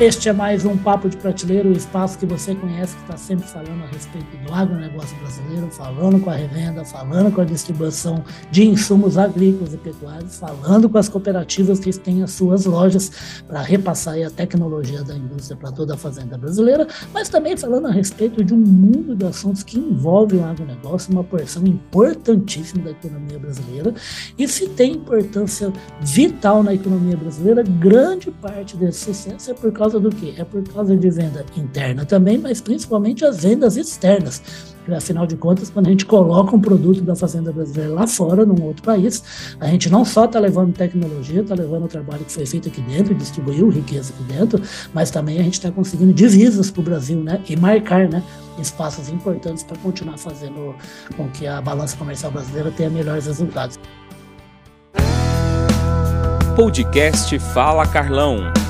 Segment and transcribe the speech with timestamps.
[0.00, 3.46] Este é mais um Papo de Prateleira, o espaço que você conhece, que está sempre
[3.46, 8.66] falando a respeito do agronegócio brasileiro, falando com a revenda, falando com a distribuição de
[8.66, 14.16] insumos agrícolas e pecuários, falando com as cooperativas que têm as suas lojas para repassar
[14.20, 18.52] a tecnologia da indústria para toda a fazenda brasileira, mas também falando a respeito de
[18.52, 23.94] um mundo de assuntos que envolvem o agronegócio, uma porção importantíssima da economia brasileira.
[24.36, 29.83] E se tem importância vital na economia brasileira, grande parte desse sucesso é por causa
[29.92, 30.34] do quê?
[30.36, 34.42] É por causa de venda interna também, mas principalmente as vendas externas.
[34.94, 38.62] Afinal de contas, quando a gente coloca um produto da fazenda brasileira lá fora, num
[38.64, 42.44] outro país, a gente não só está levando tecnologia, está levando o trabalho que foi
[42.44, 44.60] feito aqui dentro, distribuiu riqueza aqui dentro,
[44.92, 47.40] mas também a gente está conseguindo divisas para o Brasil, né?
[47.48, 48.22] E marcar, né?
[48.58, 50.74] Espaços importantes para continuar fazendo
[51.16, 53.78] com que a balança comercial brasileira tenha melhores resultados.
[56.54, 58.63] Podcast Fala Carlão.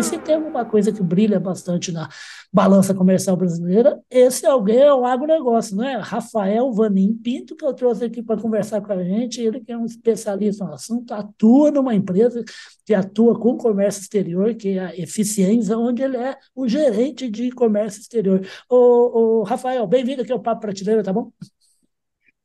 [0.00, 2.08] Esse tema é uma coisa que brilha bastante na
[2.50, 4.00] balança comercial brasileira.
[4.10, 5.98] Esse alguém é o agronegócio, não é?
[5.98, 9.42] Rafael Vanim Pinto, que eu trouxe aqui para conversar com a gente.
[9.42, 12.42] Ele que é um especialista no assunto, atua numa empresa
[12.86, 17.50] que atua com comércio exterior, que é a Eficiência, onde ele é o gerente de
[17.50, 18.40] comércio exterior.
[18.70, 21.30] Ô, ô Rafael, bem-vindo aqui ao Papo Prateleira, tá bom?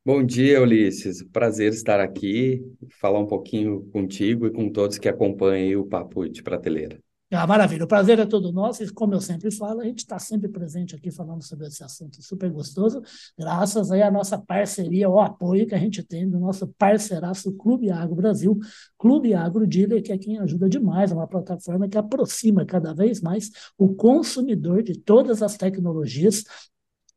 [0.06, 1.24] Bom dia, Ulisses.
[1.32, 2.62] Prazer estar aqui,
[3.00, 7.00] falar um pouquinho contigo e com todos que acompanham o Papo de Prateleira.
[7.38, 8.84] Ah, maravilha, o prazer é todo nosso.
[8.84, 12.22] E como eu sempre falo, a gente está sempre presente aqui falando sobre esse assunto
[12.22, 13.02] super gostoso,
[13.38, 17.92] graças aí à nossa parceria, ao apoio que a gente tem do nosso parceiraço Clube
[17.92, 18.58] Agro Brasil,
[18.98, 23.22] Clube Agro Dealer, que é quem ajuda demais, é uma plataforma que aproxima cada vez
[23.22, 26.44] mais o consumidor de todas as tecnologias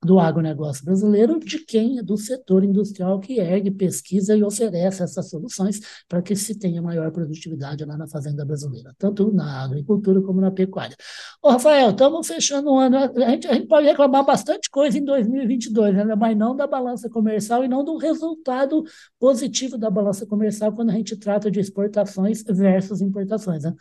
[0.05, 5.29] do agronegócio brasileiro, de quem é do setor industrial que ergue, pesquisa e oferece essas
[5.29, 10.41] soluções para que se tenha maior produtividade lá na fazenda brasileira, tanto na agricultura como
[10.41, 10.97] na pecuária.
[11.43, 15.05] Ô, Rafael, estamos fechando o ano, a gente, a gente pode reclamar bastante coisa em
[15.05, 16.15] 2022, né?
[16.15, 18.85] mas não da balança comercial e não do resultado
[19.19, 23.65] positivo da balança comercial quando a gente trata de exportações versus importações.
[23.65, 23.75] Né?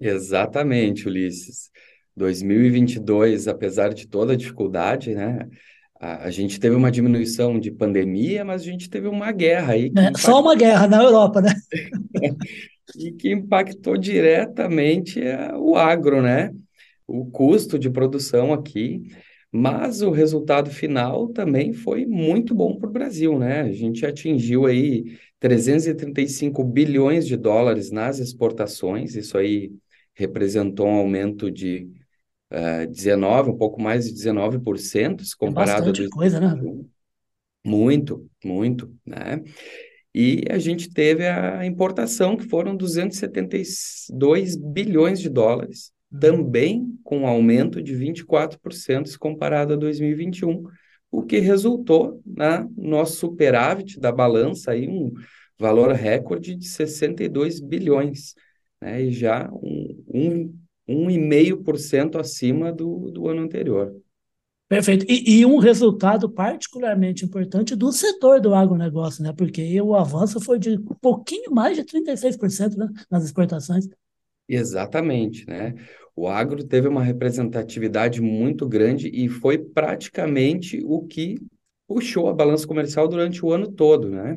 [0.00, 1.70] Exatamente, Ulisses.
[2.16, 5.48] 2022, apesar de toda a dificuldade, né?
[6.00, 9.92] A, a, gente teve uma diminuição de pandemia, mas a gente teve uma guerra aí.
[9.96, 11.54] É, só uma guerra na Europa, né?
[12.96, 15.20] e que impactou diretamente
[15.58, 16.52] o agro, né?
[17.06, 19.02] O custo de produção aqui,
[19.52, 23.60] mas o resultado final também foi muito bom para o Brasil, né?
[23.60, 29.72] A gente atingiu aí 335 bilhões de dólares nas exportações, isso aí
[30.14, 31.88] representou um aumento de
[32.52, 35.84] uh, eh, 19, um pouco mais de 19%, se comparado...
[35.84, 36.54] É bastante coisa, né?
[37.64, 39.42] Muito, muito, né?
[40.14, 46.18] E a gente teve a importação, que foram 272 bilhões de dólares, uhum.
[46.18, 50.64] também com um aumento de 24% se comparado a 2021,
[51.10, 55.12] o que resultou na nosso superávit da balança aí um
[55.58, 58.34] valor recorde de 62 bilhões,
[58.80, 59.02] né?
[59.02, 60.54] E já um, um
[60.88, 63.94] 1,5% acima do, do ano anterior.
[64.68, 65.06] Perfeito.
[65.08, 69.32] E, e, um resultado particularmente importante do setor do agronegócio, né?
[69.32, 72.88] Porque o avanço foi de um pouquinho mais de 36% né?
[73.08, 73.88] nas exportações.
[74.48, 75.74] Exatamente, né?
[76.16, 81.36] O agro teve uma representatividade muito grande e foi praticamente o que
[81.86, 84.36] puxou a balança comercial durante o ano todo, né?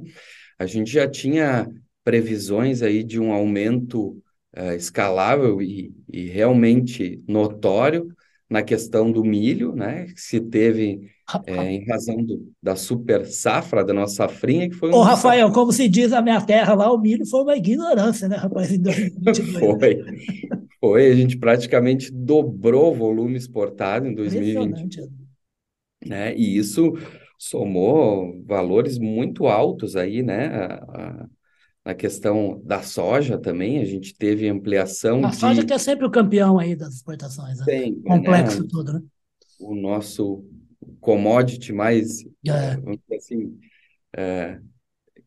[0.60, 1.68] A gente já tinha
[2.04, 4.22] previsões aí de um aumento
[4.58, 8.14] uh, escalável e, e, realmente notório
[8.50, 10.06] na questão do milho, né?
[10.06, 11.12] Que se teve
[11.46, 14.96] é, em razão do, da super safra, da nossa safrinha, que foi um.
[14.96, 15.54] Ô, Rafael, safra...
[15.54, 18.72] como se diz na minha terra lá, o milho foi uma ignorância, né, rapaz?
[18.72, 19.52] Em 2022.
[19.80, 20.04] foi.
[20.80, 25.02] Foi, a gente praticamente dobrou o volume exportado em 2020.
[26.06, 26.34] Né?
[26.38, 26.94] E isso
[27.38, 30.48] somou valores muito altos aí, né?
[30.48, 31.30] A, a,
[31.86, 35.38] na questão da soja também, a gente teve ampliação a de...
[35.38, 37.66] soja que é sempre o campeão aí das exportações, né?
[37.66, 38.68] Sempre, Complexo né?
[38.70, 39.02] tudo, né?
[39.60, 40.46] O nosso
[41.00, 42.78] commodity mais, é.
[42.78, 43.58] vamos dizer assim,
[44.16, 44.60] é,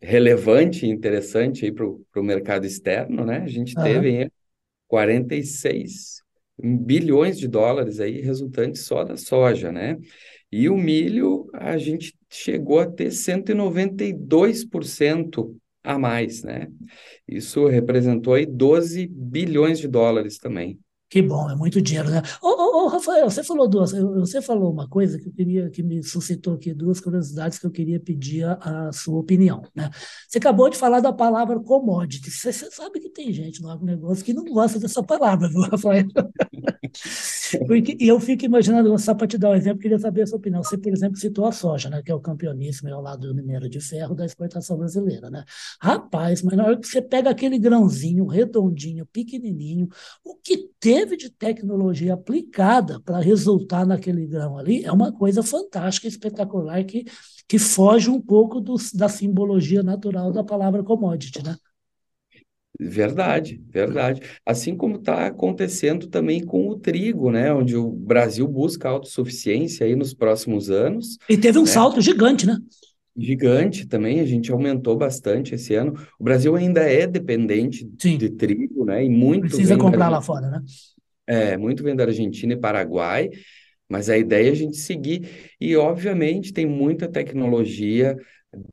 [0.00, 3.38] relevante e interessante aí para o mercado externo, né?
[3.38, 3.84] A gente uhum.
[3.84, 4.30] teve
[4.88, 6.22] 46
[6.62, 9.96] bilhões de dólares aí resultantes só da soja, né?
[10.50, 16.68] E o milho, a gente chegou a ter 192% a mais, né?
[17.26, 20.78] Isso representou aí 12 bilhões de dólares também.
[21.12, 22.22] Que bom, é muito dinheiro, né?
[22.40, 25.82] Ô, ô, ô, Rafael, você falou duas, você falou uma coisa que eu queria, que
[25.82, 29.90] me suscitou aqui duas curiosidades que eu queria pedir a, a sua opinião, né?
[30.26, 32.30] Você acabou de falar da palavra commodity.
[32.30, 36.06] Você, você sabe que tem gente no agronegócio que não gosta dessa palavra, viu, Rafael?
[37.66, 40.62] Porque, eu fico imaginando, só para te dar um exemplo, queria saber a sua opinião.
[40.62, 42.02] Você, por exemplo, citou a soja, né?
[42.02, 45.44] Que é o campeoníssimo ao lado do minério de ferro da exportação brasileira, né?
[45.80, 49.88] Rapaz, mas na hora que você pega aquele grãozinho redondinho, pequenininho,
[50.24, 56.08] o que teve de tecnologia aplicada para resultar naquele grão ali é uma coisa fantástica,
[56.08, 57.04] espetacular, que,
[57.48, 61.56] que foge um pouco do, da simbologia natural da palavra commodity, né?
[62.80, 64.22] Verdade, verdade.
[64.44, 67.52] Assim como está acontecendo também com o trigo, né?
[67.52, 71.18] Onde o Brasil busca autossuficiência aí nos próximos anos.
[71.28, 71.68] E teve um né?
[71.68, 72.56] salto gigante, né?
[73.16, 75.94] Gigante também, a gente aumentou bastante esse ano.
[76.18, 78.16] O Brasil ainda é dependente Sim.
[78.16, 79.04] de trigo, né?
[79.04, 80.62] E muito Precisa vem da comprar lá fora, né?
[81.26, 83.30] É, muito vem da Argentina e Paraguai,
[83.88, 85.28] mas a ideia é a gente seguir.
[85.60, 88.16] E, obviamente, tem muita tecnologia,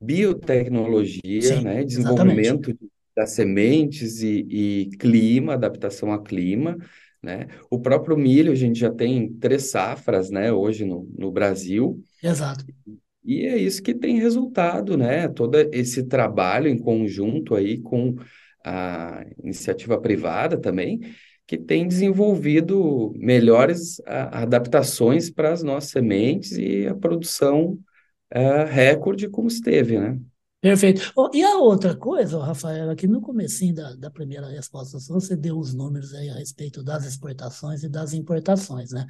[0.02, 1.84] biotecnologia, Sim, né?
[1.84, 1.88] exatamente.
[1.88, 2.75] Desenvolvimento
[3.19, 6.77] das sementes e, e clima, adaptação a clima,
[7.21, 7.48] né?
[7.69, 10.54] O próprio milho, a gente já tem três safras, né?
[10.54, 12.01] Hoje no, no Brasil.
[12.24, 12.66] Exato.
[13.25, 15.27] E é isso que tem resultado, né?
[15.27, 18.16] Todo esse trabalho em conjunto aí com
[18.63, 21.01] a iniciativa privada também,
[21.45, 27.77] que tem desenvolvido melhores a, adaptações para as nossas sementes e a produção
[28.31, 30.18] é, recorde como esteve, né?
[30.61, 31.13] Perfeito.
[31.15, 35.33] Oh, e a outra coisa, oh, Rafael, aqui no comecinho da, da primeira resposta, você
[35.33, 39.06] deu os números aí a respeito das exportações e das importações, né?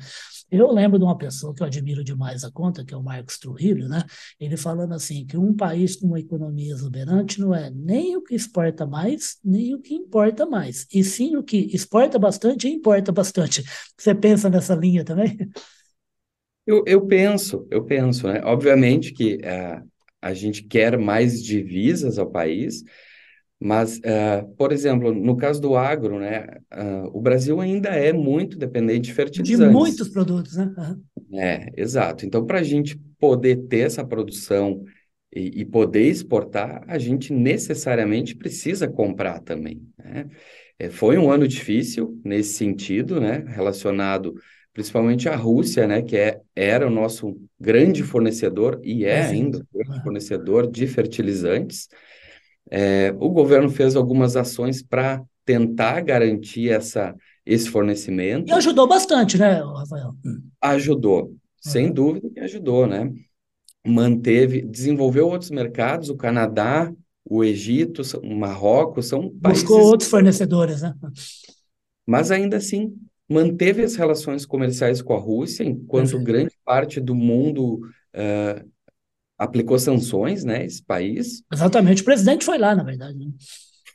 [0.52, 3.40] Eu lembro de uma pessoa que eu admiro demais a conta, que é o Marcos
[3.40, 4.04] Trujillo, né?
[4.40, 8.36] Ele falando assim, que um país com uma economia exuberante não é nem o que
[8.36, 13.12] exporta mais, nem o que importa mais, e sim o que exporta bastante e importa
[13.12, 13.64] bastante.
[13.98, 15.36] Você pensa nessa linha também?
[16.68, 18.40] Eu, eu penso, eu penso, né?
[18.44, 19.90] Obviamente que uh,
[20.22, 22.84] a gente quer mais divisas ao país,
[23.60, 28.58] mas, uh, por exemplo, no caso do agro, né, uh, o Brasil ainda é muito
[28.58, 29.68] dependente de fertilizantes.
[29.68, 30.74] De muitos produtos, né?
[30.78, 31.40] Uhum.
[31.40, 32.26] É, exato.
[32.26, 34.86] Então, para a gente poder ter essa produção
[35.36, 39.86] e, e, poder exportar, a gente necessariamente precisa comprar também.
[39.98, 40.28] Né?
[40.80, 44.36] É, foi um ano difícil nesse sentido, né, relacionado
[44.80, 49.78] principalmente a Rússia, né, que é, era o nosso grande fornecedor e é ainda o
[49.78, 51.90] grande fornecedor de fertilizantes.
[52.72, 57.14] É, o governo fez algumas ações para tentar garantir essa,
[57.46, 58.48] esse fornecimento.
[58.48, 60.14] E ajudou bastante, né, Rafael?
[60.62, 61.94] Ajudou, sem Uhum.
[61.94, 63.12] dúvida que ajudou, né?
[63.86, 66.90] Manteve, desenvolveu outros mercados, o Canadá,
[67.26, 69.64] o Egito, o Marrocos, são países...
[69.64, 70.94] Buscou outros fornecedores, né?
[72.08, 72.96] Mas ainda assim,
[73.30, 76.26] manteve as relações comerciais com a Rússia, enquanto Perfeito.
[76.26, 77.82] grande parte do mundo
[78.16, 78.70] uh,
[79.38, 81.44] aplicou sanções, né, esse país.
[81.54, 83.18] Exatamente, o presidente foi lá, na verdade.
[83.18, 83.32] Né?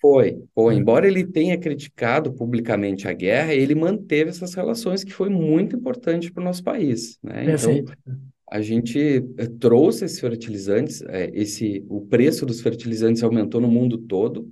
[0.01, 0.75] Foi, foi.
[0.75, 0.81] Uhum.
[0.81, 6.31] Embora ele tenha criticado publicamente a guerra, ele manteve essas relações, que foi muito importante
[6.31, 7.47] para o nosso país, né?
[7.47, 7.93] Perfeito.
[8.03, 8.21] Então,
[8.51, 13.97] a gente eh, trouxe esses fertilizantes, eh, esse, o preço dos fertilizantes aumentou no mundo
[13.97, 14.47] todo,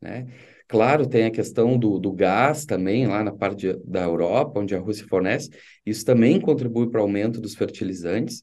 [0.00, 0.26] né?
[0.72, 4.74] Claro, tem a questão do, do gás também, lá na parte de, da Europa, onde
[4.74, 5.50] a Rússia fornece,
[5.84, 8.42] isso também contribui para o aumento dos fertilizantes,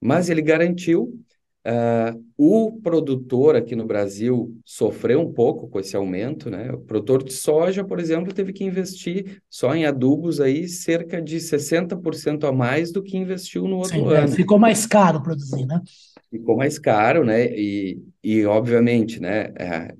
[0.00, 1.16] mas ele garantiu,
[1.64, 6.72] uh, o produtor aqui no Brasil sofreu um pouco com esse aumento, né?
[6.72, 11.38] O produtor de soja, por exemplo, teve que investir só em adubos aí cerca de
[11.38, 14.32] 60% a mais do que investiu no outro Sim, é, ano.
[14.32, 15.80] ficou mais caro produzir, né?
[16.28, 17.46] Ficou mais caro, né?
[17.56, 19.52] E, e obviamente, né?
[19.56, 19.94] É,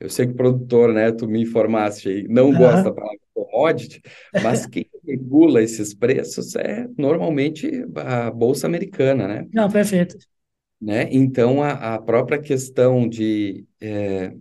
[0.00, 2.58] eu sei que produtor, né, tu me informaste aí, não Aham.
[2.58, 4.00] gosta da palavra commodity,
[4.40, 9.46] mas quem regula esses preços é normalmente a Bolsa Americana, né?
[9.52, 10.16] Não, perfeito.
[10.80, 11.08] Né?
[11.10, 14.32] Então, a, a própria questão de, é,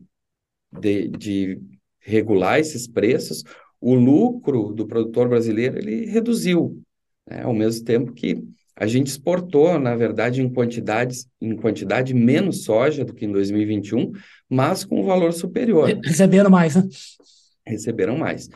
[0.80, 1.60] de, de
[2.00, 3.44] regular esses preços,
[3.82, 6.82] o lucro do produtor brasileiro, ele reduziu,
[7.28, 7.42] né?
[7.44, 8.44] Ao mesmo tempo que
[8.76, 14.12] a gente exportou, na verdade, em quantidades, em quantidade menos soja do que em 2021,
[14.50, 15.89] mas com valor superior.
[16.04, 16.84] Receberam mais, né?
[17.66, 18.50] Receberam mais.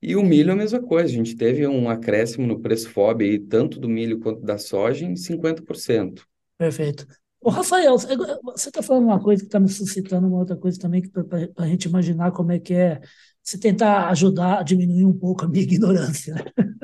[0.00, 3.24] E o milho é a mesma coisa, a gente teve um acréscimo no preço FOB,
[3.24, 6.22] aí, tanto do milho quanto da soja, em 50%.
[6.56, 7.06] Perfeito.
[7.40, 11.02] Ô, Rafael, você está falando uma coisa que está me suscitando uma outra coisa também,
[11.02, 13.00] para a gente imaginar como é que é,
[13.48, 16.34] se tentar ajudar a diminuir um pouco a minha ignorância.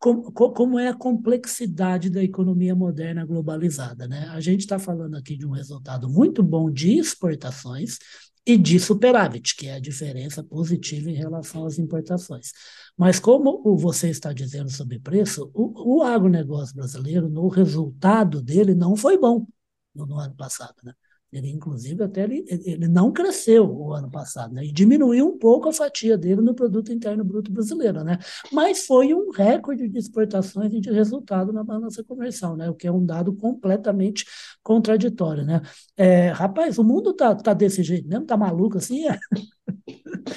[0.00, 4.26] Como, como é a complexidade da economia moderna globalizada, né?
[4.30, 7.98] A gente está falando aqui de um resultado muito bom de exportações,
[8.44, 12.50] e de superávit, que é a diferença positiva em relação às importações.
[12.96, 18.96] Mas como você está dizendo sobre preço, o, o agronegócio brasileiro, no resultado dele, não
[18.96, 19.46] foi bom
[19.94, 20.74] no, no ano passado.
[20.82, 20.92] Né?
[21.32, 24.66] Ele, inclusive, até ele, ele não cresceu o ano passado, né?
[24.66, 28.18] E diminuiu um pouco a fatia dele no produto interno bruto brasileiro, né?
[28.52, 32.68] Mas foi um recorde de exportações e de resultado na balança comercial, né?
[32.68, 34.26] O que é um dado completamente
[34.62, 35.62] contraditório, né?
[35.96, 39.08] É, rapaz, o mundo tá, tá desse jeito mesmo, tá maluco assim?
[39.08, 39.18] É?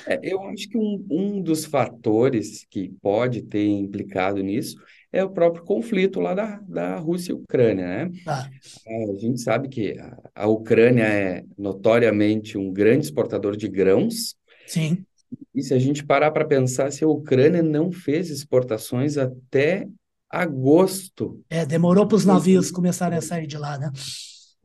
[0.07, 4.75] É, eu acho que um, um dos fatores que pode ter implicado nisso
[5.15, 8.11] é o próprio conflito lá da, da Rússia e Ucrânia, né?
[8.27, 8.49] Ah.
[8.85, 14.35] A gente sabe que a, a Ucrânia é notoriamente um grande exportador de grãos.
[14.67, 15.05] Sim.
[15.53, 19.87] E se a gente parar para pensar, se a Ucrânia não fez exportações até
[20.29, 21.41] agosto.
[21.49, 23.89] É, demorou para os navios começarem a sair de lá, né?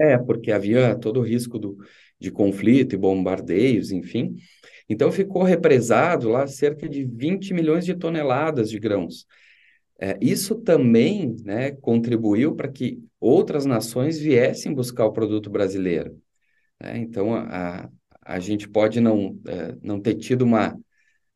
[0.00, 1.78] É, porque havia todo o risco do,
[2.19, 4.35] de conflito e bombardeios, enfim.
[4.88, 9.26] Então ficou represado lá cerca de 20 milhões de toneladas de grãos.
[10.00, 16.19] É, isso também né, contribuiu para que outras nações viessem buscar o produto brasileiro.
[16.80, 16.99] Né?
[16.99, 17.90] Então, a,
[18.23, 20.75] a gente pode não, é, não ter tido uma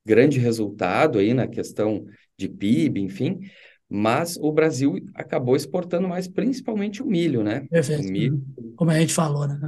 [0.04, 2.06] grande resultado aí na questão
[2.38, 3.40] de PIB, enfim,
[3.88, 7.66] mas o Brasil acabou exportando mais, principalmente o milho, né?
[7.71, 8.09] Perfeito.
[8.09, 8.42] O milho.
[8.76, 9.59] Como a gente falou, né?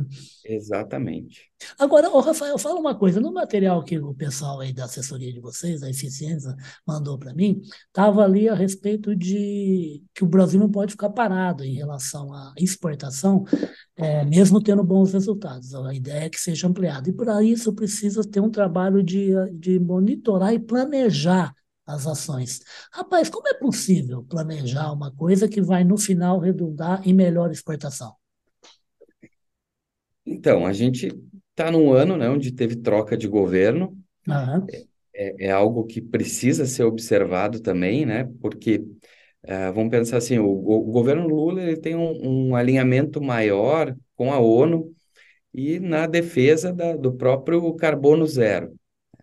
[0.44, 1.50] Exatamente.
[1.78, 3.20] Agora, ô Rafael, fala uma coisa.
[3.20, 6.54] No material que o pessoal aí da assessoria de vocês, da Eficiência,
[6.86, 11.64] mandou para mim, estava ali a respeito de que o Brasil não pode ficar parado
[11.64, 13.44] em relação à exportação,
[13.96, 15.74] é, mesmo tendo bons resultados.
[15.74, 17.08] A ideia é que seja ampliado.
[17.08, 21.54] E para isso precisa ter um trabalho de, de monitorar e planejar
[21.86, 22.60] as ações.
[22.92, 28.12] Rapaz, como é possível planejar uma coisa que vai no final redundar em melhor exportação?
[30.36, 31.08] Então, a gente
[31.50, 33.96] está num ano né, onde teve troca de governo.
[34.28, 34.66] Uhum.
[35.14, 38.28] É, é, algo que precisa ser observado também, né?
[38.40, 38.78] Porque
[39.44, 44.32] uh, vamos pensar assim, o, o, governo Lula ele tem um, um, alinhamento maior com
[44.32, 44.92] a ONU
[45.54, 48.74] e na defesa da, do próprio carbono zero.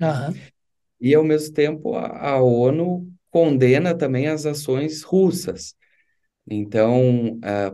[0.01, 0.34] Uhum
[1.03, 5.75] e, ao mesmo tempo, a, a ONU condena também as ações russas.
[6.50, 7.74] Então, a,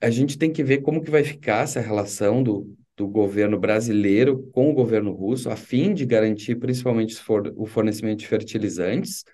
[0.00, 4.48] a gente tem que ver como que vai ficar essa relação do, do governo brasileiro
[4.52, 7.16] com o governo russo, a fim de garantir principalmente
[7.56, 9.24] o fornecimento de fertilizantes,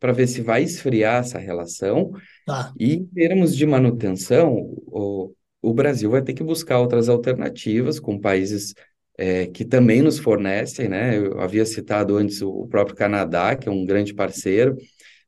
[0.00, 2.12] para ver se vai esfriar essa relação.
[2.46, 2.72] Tá.
[2.78, 4.54] E em termos de manutenção,
[4.86, 8.74] o, o Brasil vai ter que buscar outras alternativas com países
[9.16, 11.18] é, que também nos fornecem, né?
[11.18, 14.76] Eu havia citado antes o, o próprio Canadá, que é um grande parceiro,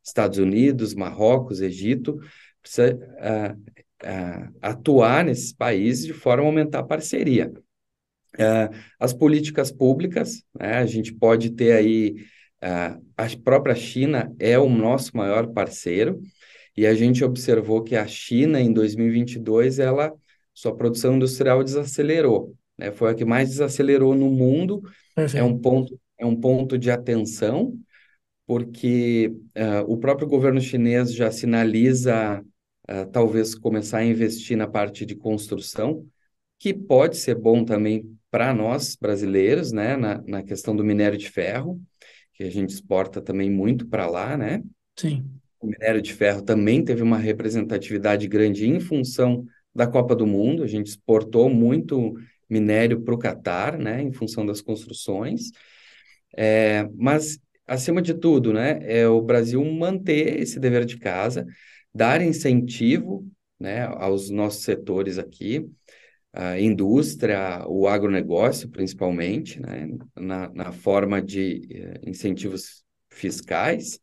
[0.03, 2.19] Estados Unidos, Marrocos, Egito,
[2.63, 7.53] precisa uh, uh, atuar nesses países de forma a aumentar a parceria.
[8.37, 10.75] Uh, as políticas públicas, né?
[10.79, 12.17] A gente pode ter aí
[12.63, 16.21] a própria China é o nosso maior parceiro
[16.77, 20.13] e a gente observou que a China em 2022 ela
[20.53, 22.91] sua produção industrial desacelerou né?
[22.91, 24.83] Foi a que mais desacelerou no mundo.
[25.35, 27.79] É um ponto, é um ponto de atenção,
[28.47, 32.43] porque uh, o próprio governo chinês já sinaliza
[32.91, 36.07] uh, talvez começar a investir na parte de construção,
[36.59, 39.97] que pode ser bom também para nós brasileiros, né?
[39.97, 41.81] Na, na questão do minério de ferro,
[42.35, 44.63] que a gente exporta também muito para lá, né?
[44.97, 45.25] Sim.
[45.61, 49.45] O minério de ferro também teve uma representatividade grande em função
[49.75, 52.15] da Copa do Mundo, a gente exportou muito
[52.49, 55.53] minério para o Catar, né, em função das construções.
[56.37, 61.47] É, mas, acima de tudo, né, é o Brasil manter esse dever de casa,
[61.95, 63.27] dar incentivo
[63.59, 65.69] né, aos nossos setores aqui,
[66.33, 73.99] a indústria, o agronegócio, principalmente, né, na, na forma de uh, incentivos fiscais,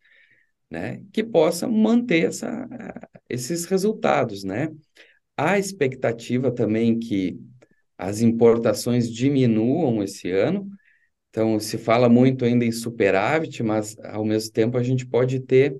[0.70, 2.68] né, que possa manter essa,
[3.30, 4.70] esses resultados, né.
[5.38, 7.40] A expectativa também que
[7.98, 10.68] as importações diminuam esse ano.
[11.30, 15.80] Então, se fala muito ainda em superávit, mas ao mesmo tempo a gente pode ter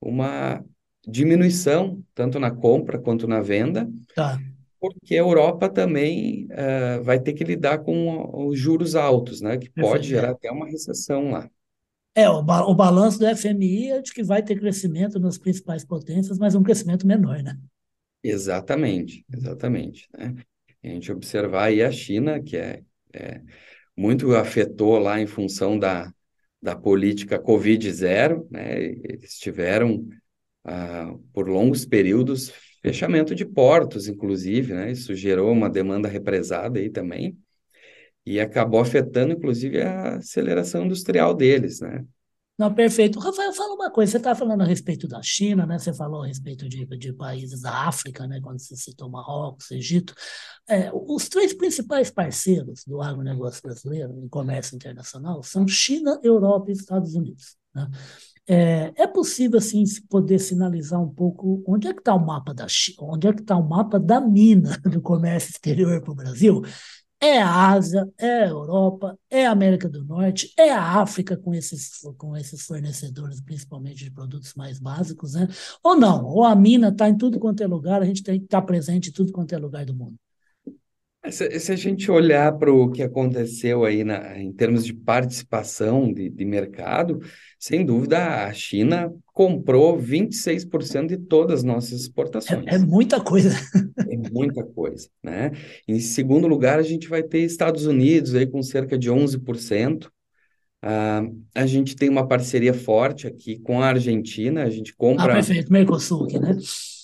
[0.00, 0.64] uma
[1.06, 4.38] diminuição, tanto na compra quanto na venda, tá.
[4.78, 9.56] porque a Europa também uh, vai ter que lidar com os juros altos, né?
[9.56, 11.48] Que pode gerar até uma recessão lá.
[12.14, 15.84] É, o, ba o balanço do FMI é de que vai ter crescimento nas principais
[15.84, 17.56] potências, mas um crescimento menor, né?
[18.22, 20.08] Exatamente, exatamente.
[20.16, 20.34] Né?
[20.82, 23.40] a gente observar aí a China, que é, é
[23.96, 26.12] muito afetou lá em função da,
[26.60, 28.82] da política Covid zero, né?
[28.82, 30.06] Eles tiveram
[30.64, 32.52] ah, por longos períodos
[32.82, 34.90] fechamento de portos, inclusive, né?
[34.92, 37.38] Isso gerou uma demanda represada aí também.
[38.26, 42.04] e acabou afetando, inclusive, a aceleração industrial deles, né?
[42.58, 43.18] Não, perfeito.
[43.18, 44.12] Rafael, fala uma coisa.
[44.12, 45.78] Você está falando a respeito da China, né?
[45.78, 48.38] Você falou a respeito de, de países da África, né?
[48.42, 50.14] Quando você citou Marrocos, Egito.
[50.68, 56.74] É, os três principais parceiros do agronegócio brasileiro em comércio internacional são China, Europa e
[56.74, 57.56] Estados Unidos.
[57.74, 57.88] Né?
[58.46, 62.66] É, é, possível assim poder sinalizar um pouco onde é que está o mapa da
[62.98, 66.62] onde é que está o mapa da mina do comércio exterior para o Brasil?
[67.22, 71.54] É a Ásia, é a Europa, é a América do Norte, é a África com
[71.54, 75.46] esses, com esses fornecedores, principalmente de produtos mais básicos, né?
[75.82, 78.46] Ou não, ou a mina está em tudo quanto é lugar, a gente tem que
[78.46, 80.16] estar tá presente em tudo quanto é lugar do mundo.
[81.28, 86.10] Se, se a gente olhar para o que aconteceu aí na, em termos de participação
[86.12, 87.20] de, de mercado,
[87.58, 92.66] sem dúvida a China comprou 26% de todas as nossas exportações.
[92.66, 93.50] É, é, muita coisa.
[94.10, 95.52] É muita coisa, né?
[95.86, 100.10] Em segundo lugar, a gente vai ter Estados Unidos aí com cerca de 11%.
[100.82, 101.22] Ah,
[101.54, 105.32] a gente tem uma parceria forte aqui com a Argentina, a gente compra...
[105.32, 106.56] Ah, perfeito, Mercosul aqui, né?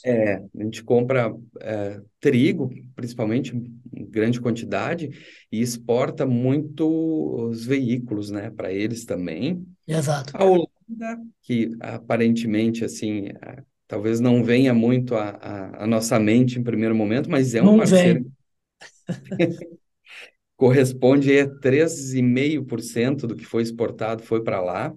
[0.04, 3.54] É, a gente compra é, trigo, principalmente
[3.92, 5.10] em grande quantidade,
[5.50, 6.86] e exporta muito
[7.48, 9.66] os veículos, né, para eles também.
[9.86, 10.32] Exato.
[10.36, 16.18] A Holanda, que aparentemente, assim, a, talvez não venha muito à a, a, a, nossa
[16.18, 18.30] mente em primeiro momento, mas é um não parceiro.
[20.56, 24.94] Corresponde a 3,5% do que foi exportado foi para lá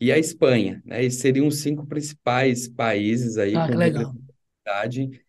[0.00, 1.04] e a Espanha, né?
[1.04, 5.24] E seriam os cinco principais países aí ah, com representatividade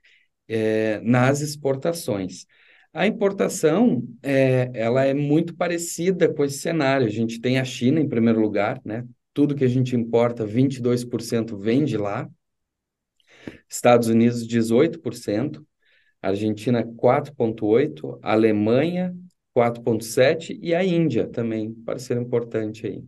[0.48, 2.46] é, nas exportações.
[2.94, 7.06] A importação, é, ela é muito parecida com esse cenário.
[7.06, 9.06] A gente tem a China em primeiro lugar, né?
[9.34, 12.30] Tudo que a gente importa, 22% vem de lá.
[13.70, 15.66] Estados Unidos, 18%.
[16.22, 18.18] Argentina, 4,8%.
[18.22, 19.16] Alemanha,
[19.56, 20.58] 4,7%.
[20.62, 23.04] E a Índia também, parceiro importante aí.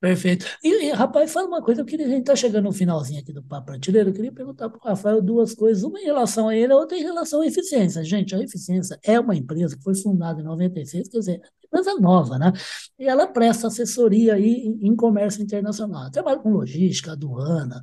[0.00, 0.44] Perfeito.
[0.62, 3.32] E, e, rapaz, fala uma coisa, eu queria, a gente está chegando no finalzinho aqui
[3.32, 6.54] do Papo Prateleiro, eu queria perguntar para o Rafael duas coisas, uma em relação a
[6.54, 8.04] ele, a outra em relação à eficiência.
[8.04, 11.40] Gente, a Eficiência é uma empresa que foi fundada em 96, quer dizer,
[11.80, 12.52] empresa nova, né?
[12.98, 16.10] E ela presta assessoria aí em, comércio internacional.
[16.10, 17.82] Trabalha com logística, aduana,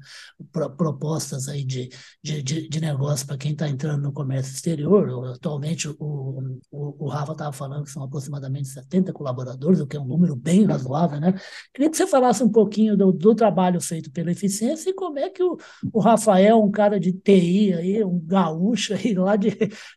[0.51, 1.89] pro, propostas aí de,
[2.23, 5.33] de, de, de negócio para quem está entrando no comércio exterior.
[5.35, 5.95] Atualmente, o,
[6.71, 10.35] o, o Rafa estava falando que são aproximadamente 70 colaboradores, o que é um número
[10.35, 11.33] bem razoável, né?
[11.73, 15.29] Queria que você falasse um pouquinho do, do trabalho feito pela eficiência e como é
[15.29, 15.57] que o,
[15.91, 19.49] o Rafael, um cara de TI aí, um gaúcho aí lá de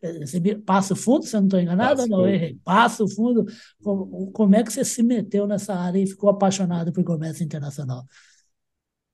[0.03, 2.59] eh, Passo Fundo, se eu não estou enganado, Passo não, errei.
[2.64, 3.45] Passo Fundo,
[3.85, 8.05] como, como é que você se meteu nessa área e ficou apaixonado por comércio internacional?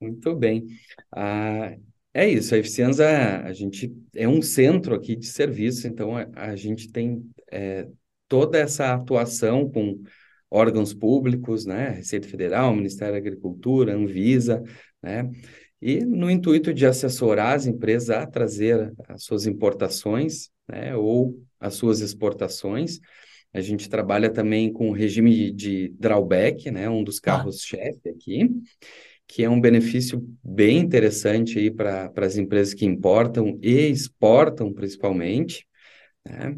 [0.00, 0.66] Muito bem.
[1.12, 1.76] Ah,
[2.14, 3.06] é isso, a Eficienza,
[3.44, 7.86] a gente é um centro aqui de serviço, então a, a gente tem é,
[8.26, 10.02] toda essa atuação com
[10.50, 14.62] órgãos públicos, né, Receita Federal, Ministério da Agricultura, Anvisa,
[15.02, 15.30] né,
[15.80, 21.74] e no intuito de assessorar as empresas a trazer as suas importações, né, ou as
[21.74, 22.98] suas exportações,
[23.52, 27.22] a gente trabalha também com o regime de drawback, né, um dos ah.
[27.22, 28.48] carros-chefe aqui,
[29.26, 35.66] que é um benefício bem interessante aí para as empresas que importam e exportam, principalmente.
[36.24, 36.56] Né?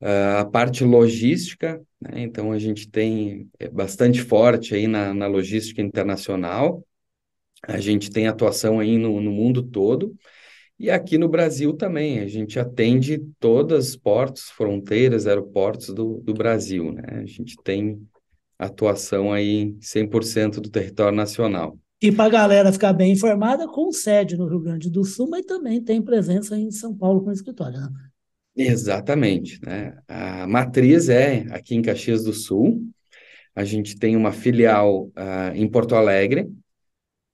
[0.00, 2.22] Uh, a parte logística, né?
[2.22, 6.84] então a gente tem é bastante forte aí na, na logística internacional,
[7.62, 10.14] a gente tem atuação aí no, no mundo todo,
[10.80, 16.32] e aqui no Brasil também, a gente atende todas os portos, fronteiras, aeroportos do, do
[16.32, 17.20] Brasil, né?
[17.20, 18.00] A gente tem
[18.58, 21.78] atuação aí em 100% do território nacional.
[22.00, 25.44] E para a galera ficar bem informada, com sede no Rio Grande do Sul, mas
[25.44, 27.90] também tem presença em São Paulo com escritório, né?
[28.56, 29.98] Exatamente, né?
[30.08, 32.82] A matriz é aqui em Caxias do Sul,
[33.54, 36.50] a gente tem uma filial uh, em Porto Alegre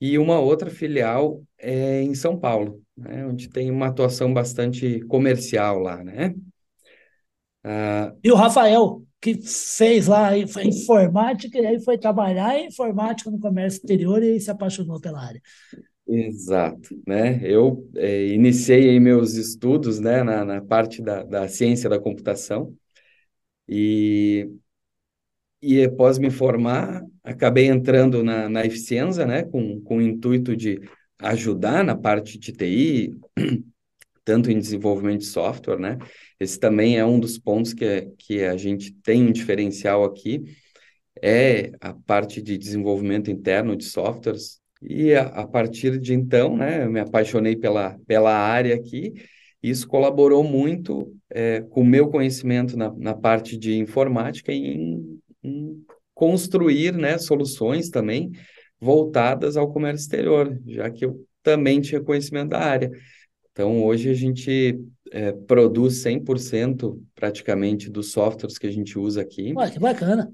[0.01, 5.79] e uma outra filial é em São Paulo né, onde tem uma atuação bastante comercial
[5.79, 6.35] lá, né?
[7.63, 13.31] Ah, e o Rafael, que fez lá foi informática, e aí foi trabalhar em informática
[13.31, 15.43] no comércio exterior e se apaixonou pela área.
[16.09, 17.41] Exato, né?
[17.43, 22.73] Eu é, iniciei meus estudos, né, na, na parte da, da ciência da computação
[23.69, 24.49] e,
[25.61, 30.81] e após me formar, acabei entrando na, na Eficienza, né, com, com o intuito de
[31.19, 33.19] ajudar na parte de TI,
[34.25, 35.99] tanto em desenvolvimento de software, né?
[36.39, 40.45] Esse também é um dos pontos que, que a gente tem um diferencial aqui,
[41.23, 44.61] é a parte de desenvolvimento interno de softwares.
[44.83, 49.15] E a, a partir de então, né, eu me apaixonei pela, pela área aqui,
[49.63, 55.83] isso colaborou muito é, com o meu conhecimento na, na parte de informática, em, em
[56.15, 58.33] construir né, soluções também
[58.81, 62.91] voltadas ao comércio exterior, já que eu também tinha conhecimento da área.
[63.53, 64.79] Então, hoje a gente
[65.11, 69.55] é, produz 100% praticamente dos softwares que a gente usa aqui.
[69.55, 70.31] Ué, que bacana.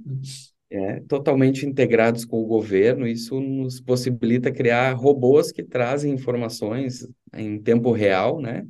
[0.68, 7.60] É, totalmente integrados com o governo, isso nos possibilita criar robôs que trazem informações em
[7.60, 8.66] tempo real, né?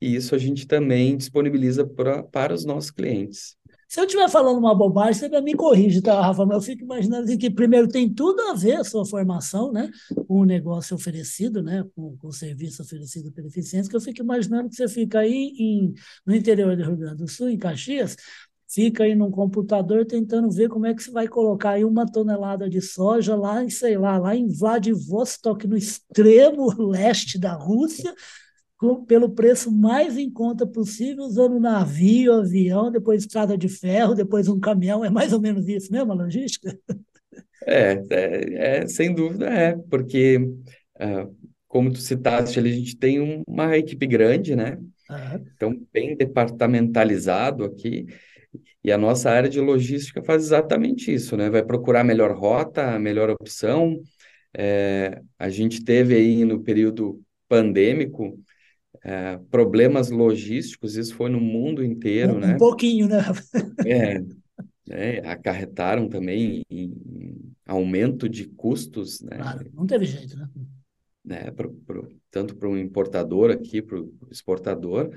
[0.00, 3.56] E isso a gente também disponibiliza pra, para os nossos clientes.
[3.88, 6.44] Se eu estiver falando uma bobagem, você me corrige, tá, Rafa?
[6.44, 9.90] Mas eu fico imaginando que, primeiro, tem tudo a ver a sua formação, né?
[10.26, 11.82] Com o negócio oferecido, né?
[11.96, 15.54] Com, com o serviço oferecido pela eficiência, que eu fico imaginando que você fica aí
[15.58, 15.94] em,
[16.26, 18.14] no interior do Rio Grande do Sul, em Caxias,
[18.68, 22.68] fica aí num computador tentando ver como é que você vai colocar aí uma tonelada
[22.68, 28.14] de soja lá sei lá, lá em Vladivostok, no extremo leste da Rússia,
[28.78, 34.48] com, pelo preço mais em conta possível, usando navio, avião, depois estrada de ferro, depois
[34.48, 35.04] um caminhão.
[35.04, 36.78] É mais ou menos isso mesmo, a logística?
[37.66, 41.36] É, é, é sem dúvida é, porque, uh,
[41.66, 44.78] como tu citaste, a gente tem um, uma equipe grande, né?
[45.10, 45.46] Uhum.
[45.54, 48.06] Então, bem departamentalizado aqui,
[48.84, 51.50] e a nossa área de logística faz exatamente isso, né?
[51.50, 54.00] Vai procurar a melhor rota, a melhor opção.
[54.56, 58.38] É, a gente teve aí no período pandêmico
[59.04, 62.54] é, problemas logísticos, isso foi no mundo inteiro, um, né?
[62.54, 63.18] Um pouquinho, né?
[63.86, 64.22] É,
[64.90, 66.94] é, acarretaram também em,
[67.66, 69.36] aumento de custos, né?
[69.36, 70.48] Claro, não teve jeito, né?
[71.24, 75.10] né pro, pro, tanto para o importador aqui, para o exportador,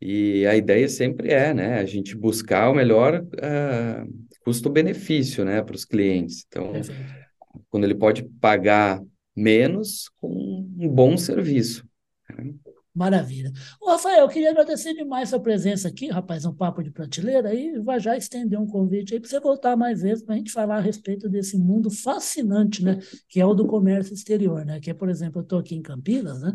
[0.00, 5.74] e a ideia sempre é, né, a gente buscar o melhor uh, custo-benefício, né, para
[5.74, 6.44] os clientes.
[6.46, 7.02] Então, Perfeito.
[7.70, 9.02] quando ele pode pagar
[9.34, 11.88] menos com um bom serviço.
[12.28, 12.54] Né?
[12.96, 13.52] Maravilha.
[13.78, 17.78] Ô, Rafael, eu queria agradecer demais sua presença aqui, rapaz, um papo de prateleira, e
[17.80, 20.78] vai já estender um convite aí para você voltar mais vezes para a gente falar
[20.78, 24.94] a respeito desse mundo fascinante, né, que é o do comércio exterior, né, que é,
[24.94, 26.54] por exemplo, eu estou aqui em Campinas, né,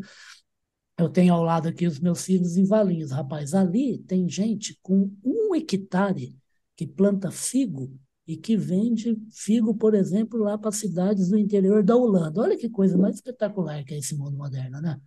[0.97, 5.11] eu tenho ao lado aqui os meus filhos em Valinhos, rapaz, ali tem gente com
[5.23, 6.35] um hectare
[6.75, 7.93] que planta figo
[8.25, 12.41] e que vende figo, por exemplo, lá para cidades do interior da Holanda.
[12.41, 14.99] Olha que coisa mais espetacular que é esse mundo moderno, né?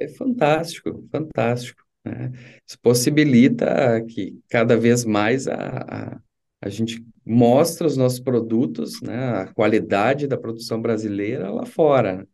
[0.00, 1.82] É fantástico, fantástico.
[2.04, 2.30] Né?
[2.66, 5.54] Isso possibilita que cada vez mais a,
[6.14, 6.20] a,
[6.62, 9.40] a gente mostre os nossos produtos, né?
[9.42, 12.26] a qualidade da produção brasileira lá fora.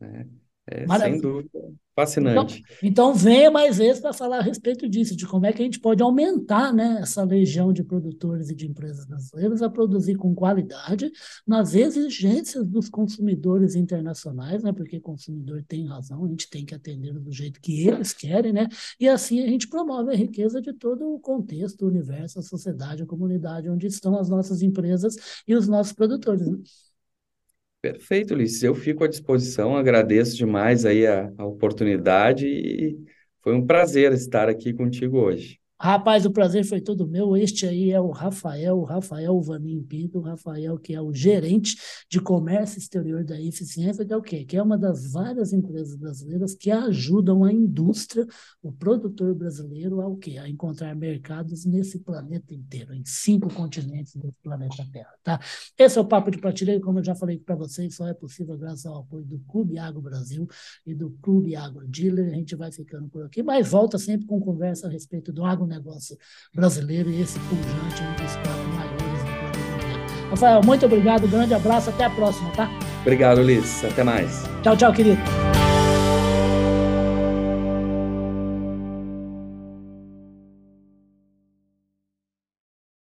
[0.00, 0.26] Né?
[0.70, 1.58] É, sem dúvida,
[1.98, 2.62] Fascinante.
[2.80, 5.64] Então, então venha mais vezes para falar a respeito disso, de como é que a
[5.64, 10.32] gente pode aumentar né, essa legião de produtores e de empresas brasileiras a produzir com
[10.32, 11.10] qualidade
[11.44, 16.72] nas exigências dos consumidores internacionais, né, porque o consumidor tem razão, a gente tem que
[16.72, 18.68] atender do jeito que eles querem, né,
[19.00, 23.02] e assim a gente promove a riqueza de todo o contexto, o universo, a sociedade,
[23.02, 25.16] a comunidade onde estão as nossas empresas
[25.48, 26.46] e os nossos produtores.
[26.46, 26.58] Né?
[27.92, 28.62] Perfeito, Ulisses.
[28.62, 32.98] Eu fico à disposição, agradeço demais aí a, a oportunidade e
[33.42, 35.58] foi um prazer estar aqui contigo hoje.
[35.80, 37.36] Rapaz, o prazer foi todo meu.
[37.36, 41.76] Este aí é o Rafael, o Rafael Vanim Pinto, o Rafael que é o gerente
[42.10, 44.44] de comércio exterior da Eficiência, que é o quê?
[44.44, 48.26] Que é uma das várias empresas brasileiras que ajudam a indústria,
[48.60, 50.36] o produtor brasileiro, a o quê?
[50.38, 55.38] A encontrar mercados nesse planeta inteiro, em cinco continentes do planeta Terra, tá?
[55.78, 58.58] Esse é o Papo de Prateleira, como eu já falei para vocês, só é possível
[58.58, 60.48] graças ao apoio do Clube Agro Brasil
[60.84, 62.32] e do Clube Agro Dealer.
[62.32, 65.67] A gente vai ficando por aqui, mas volta sempre com conversa a respeito do agro
[65.68, 66.16] negócio
[66.54, 68.98] brasileiro e esse pujante um dos quatro maiores
[70.24, 70.30] do.
[70.30, 72.68] Rafael, muito obrigado, grande abraço, até a próxima, tá?
[73.02, 74.44] Obrigado, Ulisses, até mais.
[74.62, 75.57] Tchau, tchau, querido.